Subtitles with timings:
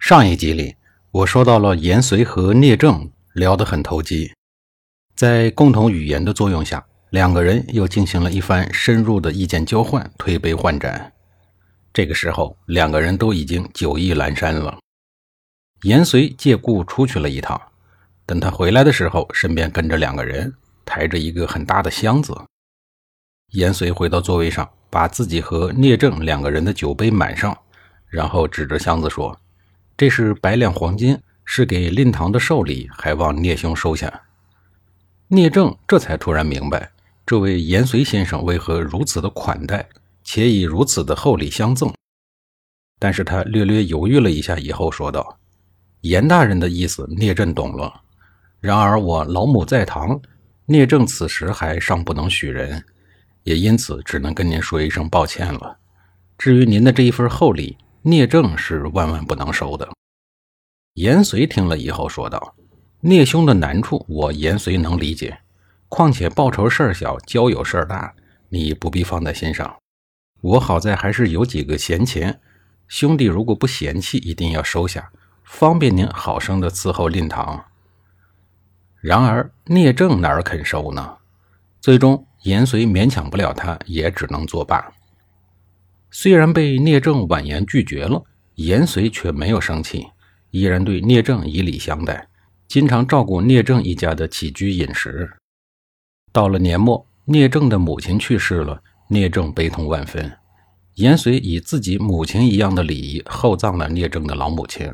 [0.00, 0.76] 上一集里，
[1.10, 4.32] 我说到了颜遂和聂政聊得很投机，
[5.14, 11.12] 在共同语言的作用下，两个人又进行了一番深入的意见交换，推杯换盏。
[11.92, 14.78] 这个时候，两个人都已经酒意阑珊了。
[15.82, 17.60] 颜遂借故出去了一趟，
[18.24, 20.52] 等他回来的时候，身边跟着两个人，
[20.86, 22.34] 抬着一个很大的箱子。
[23.50, 27.56] 颜遂回到座位上，把自己和聂政两个人的酒杯满上，
[28.08, 29.39] 然后指着箱子说。
[30.00, 34.10] 这是百两黄金，是给令堂的寿礼，还望聂兄收下。
[35.28, 36.90] 聂政这才突然明白，
[37.26, 39.86] 这位延绥先生为何如此的款待，
[40.24, 41.92] 且以如此的厚礼相赠。
[42.98, 45.38] 但是他略略犹豫了一下，以后说道
[46.00, 48.00] ：“严大人的意思，聂政懂了。
[48.58, 50.18] 然而我老母在堂，
[50.64, 52.82] 聂政此时还尚不能许人，
[53.42, 55.76] 也因此只能跟您说一声抱歉了。
[56.38, 59.88] 至于您的这一份厚礼。”聂政是万万不能收的。
[60.94, 62.54] 颜遂听了以后说道
[63.00, 65.38] ：“聂兄的难处，我颜遂能理解。
[65.88, 68.14] 况且报仇事儿小，交友事儿大，
[68.48, 69.76] 你不必放在心上。
[70.40, 72.40] 我好在还是有几个闲钱，
[72.88, 75.10] 兄弟如果不嫌弃，一定要收下，
[75.44, 77.62] 方便您好生的伺候令堂。”
[79.02, 81.18] 然而聂政哪儿肯收呢？
[81.80, 84.90] 最终颜遂勉强不了他，也只能作罢。
[86.22, 88.22] 虽然被聂政婉言拒绝了，
[88.56, 90.08] 颜遂却没有生气，
[90.50, 92.28] 依然对聂政以礼相待，
[92.68, 95.32] 经常照顾聂政一家的起居饮食。
[96.30, 100.30] 到了年末，聂政的母亲去世了，聂政悲痛万分。
[100.96, 104.92] 颜遂以自己母亲一样的礼仪厚葬了聂政的老母亲。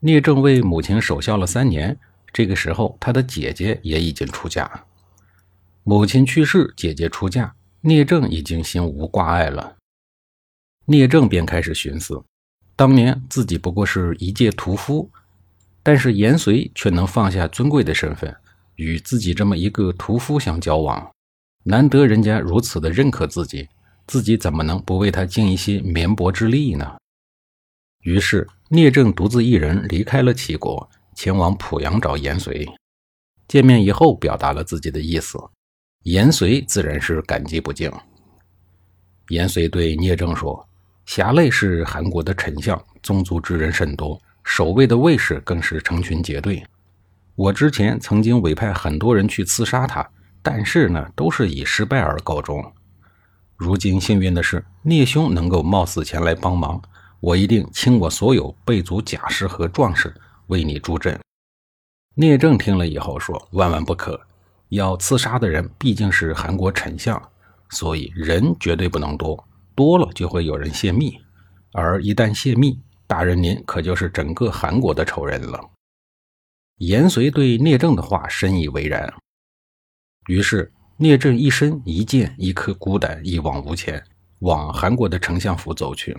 [0.00, 1.98] 聂政为母亲守孝了三年，
[2.30, 4.84] 这个时候他的姐姐也已经出嫁。
[5.82, 9.76] 母亲去世，姐姐出嫁，聂政已经心无挂碍了。
[10.86, 12.22] 聂政便开始寻思，
[12.76, 15.10] 当年自己不过是一介屠夫，
[15.82, 18.36] 但是颜遂却能放下尊贵的身份，
[18.74, 21.10] 与自己这么一个屠夫相交往，
[21.62, 23.66] 难得人家如此的认可自己，
[24.06, 26.96] 自己怎么能不为他尽一些绵薄之力呢？
[28.02, 32.68] 于是聂政独自一人离开了齐国，前往濮阳找颜遂。
[33.48, 35.38] 见面以后，表达了自己的意思，
[36.02, 37.90] 颜遂自然是感激不尽。
[39.28, 40.68] 颜遂对聂政说。
[41.06, 46.64] 侠类是韩国的丞相，宗族之人甚多，守卫的卫士更是成群结队。
[47.34, 50.08] 我之前曾经委派很多人去刺杀他，
[50.42, 52.72] 但是呢，都是以失败而告终。
[53.56, 56.80] 如今幸运的是，聂兄能够冒死前来帮忙，
[57.20, 60.14] 我一定倾我所有备足甲士和壮士
[60.46, 61.18] 为你助阵。
[62.16, 64.20] 聂政听了以后说：“万万不可！
[64.70, 67.20] 要刺杀的人毕竟是韩国丞相，
[67.70, 69.42] 所以人绝对不能多。”
[69.74, 71.18] 多了就会有人泄密，
[71.72, 75.60] 而一旦泄密，大人您可就是整个韩国的仇人了。
[76.78, 79.12] 颜遂对聂政的话深以为然，
[80.28, 84.02] 于是聂政一身一剑一颗孤胆一往无前，
[84.40, 86.16] 往韩国的丞相府走去。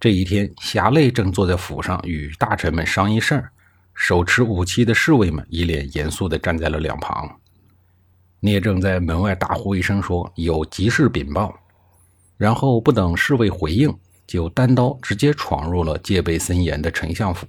[0.00, 3.50] 这一天，侠累正坐在府上与大臣们商议事儿，
[3.94, 7.40] 手持武器的侍卫们一脸严肃地站在了两旁。
[8.40, 11.52] 聂政在门外大呼一声说：“有急事禀报。”
[12.38, 13.94] 然后不等侍卫回应，
[14.26, 17.46] 就单刀直接闯入了戒备森严的丞相府，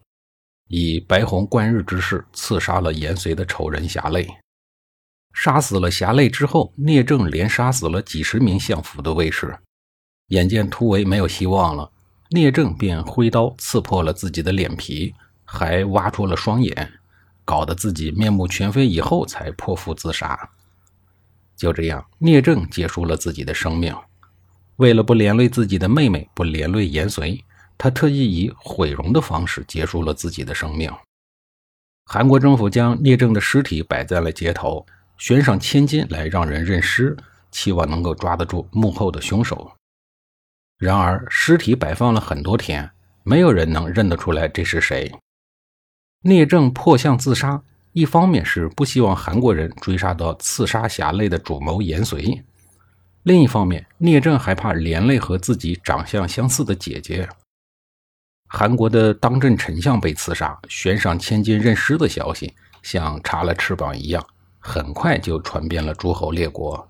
[0.68, 4.28] 以白虹贯日之势刺杀了延绥的仇人侠累。
[5.32, 9.56] 杀死了侠累之后，聂政连杀死了几十名相府的卫士。
[10.30, 11.92] 眼见突围没有希望了，
[12.32, 15.14] 聂政便挥刀刺破了自己的脸皮，
[15.46, 16.92] 还挖出了双眼，
[17.46, 20.50] 搞得自己面目全非，以后才剖腹自杀。
[21.56, 23.96] 就这样，聂政结束了自己的生命。
[24.80, 27.44] 为了不连累自己的妹妹，不连累颜绥，
[27.78, 30.90] 他特意以毁容的方式结束了自己的生命。
[32.06, 34.86] 韩国政府将聂政的尸体摆在了街头，
[35.18, 37.18] 悬赏千金来让人认尸，
[37.52, 39.70] 期望能够抓得住幕后的凶手。
[40.78, 42.90] 然而，尸体摆放了很多天，
[43.24, 45.14] 没有人能认得出来这是谁。
[46.22, 47.62] 聂政破相自杀，
[47.92, 52.42] 一方面是不希望韩国人追杀到刺杀侠类的主谋颜绥。
[53.30, 57.30] 另一方面，聂政还怕连累和自己长相相似的姐姐。
[58.48, 64.26] 韩国的当政丞相被刺杀，悬赏千金认尸的消息，像插了翅膀一样，
[64.58, 66.90] 很快就传遍了诸侯列国。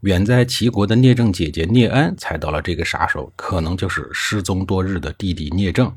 [0.00, 5.94] 远在齐国的聂政姐姐聂安猜到了这个杀手可能就是失踪多日的弟弟聂政，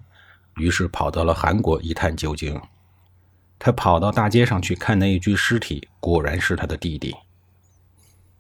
[0.58, 2.60] 于是跑到了韩国一探究竟。
[3.58, 7.16] 他跑到大街上去看那一具尸体，果然是他的弟弟。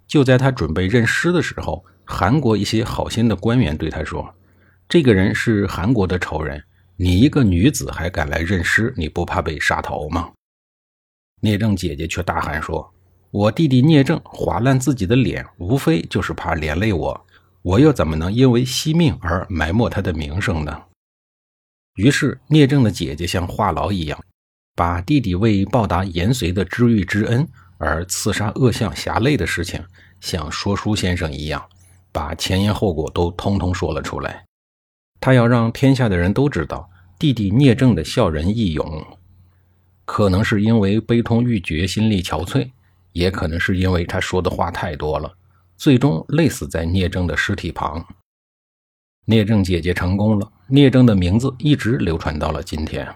[0.09, 4.33] 就在他准备认尸的时候，韩国一些好心的官员对他说
[4.89, 6.61] ：“这个人是韩国的仇人，
[6.97, 10.31] 你一个女子还敢来认尸，你不怕被杀头吗？”
[11.41, 12.91] 聂政姐姐却大喊说。
[13.31, 17.27] 我弟弟聂政划烂自己的脸，无非就是怕连累我，
[17.61, 20.81] 我又怎么能因为惜命而埋没他的名声呢？
[21.97, 24.19] 于是聂政的姐姐像话痨一样，
[24.75, 27.47] 把弟弟为报答延绥的知遇之恩
[27.79, 29.83] 而刺杀恶相侠类的事情，
[30.21, 31.65] 像说书先生一样，
[32.11, 34.45] 把前因后果都通通说了出来。
[35.19, 36.87] 他要让天下的人都知道
[37.17, 39.03] 弟弟聂政的孝仁义勇，
[40.05, 42.69] 可能是因为悲痛欲绝，心力憔悴。
[43.11, 45.35] 也可能是因为他说的话太多了，
[45.75, 48.05] 最终累死在聂政的尸体旁。
[49.25, 53.07] 聂政姐姐成功了，聂政的名字一直流传到了今天。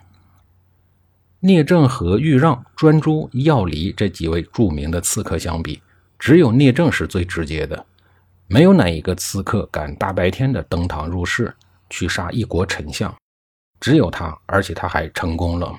[1.44, 5.82] 聂政和豫让、专诸、要离这几位著名的刺客相比，
[6.18, 7.86] 只有聂政是最直接的。
[8.48, 11.54] 没有哪一个刺客敢大白天的登堂入室
[11.90, 13.14] 去杀一国丞相，
[13.80, 15.78] 只有他，而且他还成功了。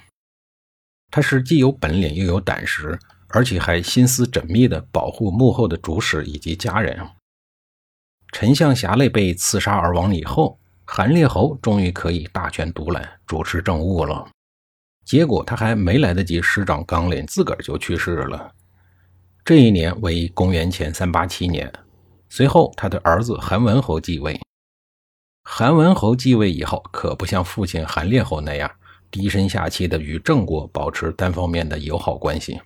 [1.11, 2.99] 他是既有本领又有胆识。
[3.29, 7.05] 而且还心思缜密地保护幕后的主使以及家人。
[8.31, 14.29] 丞相侠累被刺杀而亡以后，韩烈侯终于可以大权独揽，主持政务了。
[15.05, 18.53] 结果他还没来得及施展纲领，自个儿就去世了。
[19.45, 21.73] 这一年为公元前三八七年。
[22.31, 24.41] 随后，他的儿子韩文侯继位。
[25.45, 28.69] 韩文侯继位以后，可不像父亲韩烈侯那样
[29.11, 32.61] 低声下气的与郑国保持单方面的友好关系。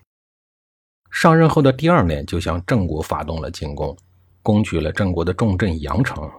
[1.10, 3.94] 上任后的第二年，就向郑国发动了进攻，
[4.42, 6.30] 攻取了郑国的重镇阳城，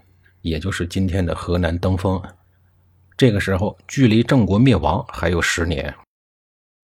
[0.41, 2.19] 也就是今天的河南登封。
[3.19, 5.93] 这个时候，距离郑国灭亡还有十年。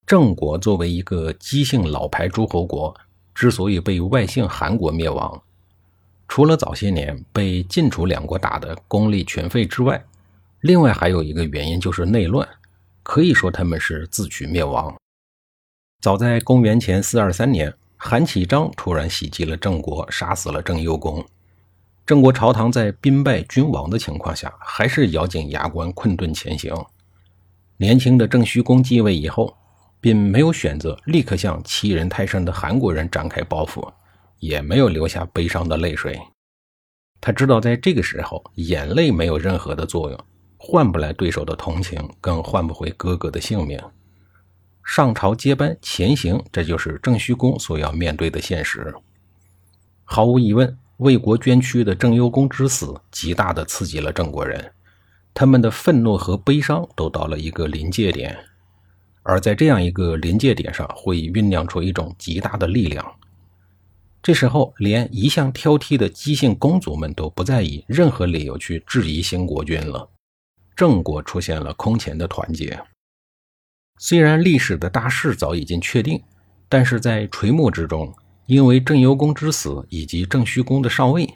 [0.05, 2.93] 郑国作为一个姬姓老牌诸侯国，
[3.33, 5.41] 之所以被外姓韩国灭亡，
[6.27, 10.05] 除了早些年被晋楚两国打得功力全废之外，
[10.59, 12.45] 另外还有一个原因就是内乱，
[13.01, 14.93] 可以说他们是自取灭亡。
[16.01, 21.25] 早在公元前四二三年，韩启章突然袭击了郑国，杀死了郑幽公。
[22.05, 26.71] 郑国朝堂在兵败君亡的情况下，还是咬紧牙关，困顿前行。
[27.77, 29.57] 年轻的郑虚公继位以后，
[29.99, 33.91] 并没有选择立刻向欺人太甚的韩国人展开报复，
[34.37, 36.19] 也没有留下悲伤的泪水。
[37.19, 40.25] 他知道，在这个时候，眼泪没有任何的作用，
[40.57, 43.81] 换不来对手的同情，更换不回哥哥的性命。
[44.83, 48.93] 上朝接班前行，这就是郑虚公所要面对的现实。
[50.03, 54.71] 毫无疑问，为国捐躯的郑幽公之死，极大的刺激了郑国人，
[55.33, 58.37] 他们的愤怒和悲伤都到了一个临界点。
[59.23, 63.05] 而在这样一个临界点上，会酝酿出一种极大的力量。
[64.21, 70.09] 这时候，连一向挑剔的姬姓公主们都不再以任何理由去质疑新国君了。
[70.75, 72.79] 郑国出现了空前的团结。
[73.97, 76.21] 虽然历史的大势早已经确定，
[76.67, 78.13] 但是在垂暮之中，
[78.47, 81.27] 因为郑幽公之死以及郑虚公的上位，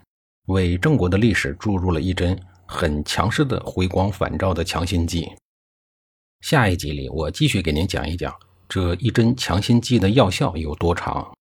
[0.46, 5.28] 为郑国的历史注入了一针很强势的回光返照的强心剂。
[6.42, 8.34] 下一集里，我继续给您讲一讲
[8.68, 11.34] 这一针强心剂的药效有多长。